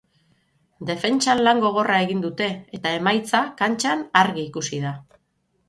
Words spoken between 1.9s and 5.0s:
egin dute, eta emaitza kantxan argi ikusi da.